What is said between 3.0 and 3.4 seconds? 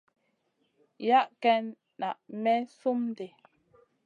di.